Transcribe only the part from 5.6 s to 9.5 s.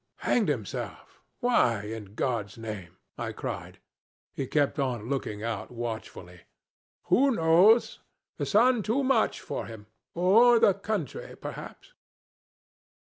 watchfully. 'Who knows? The sun too much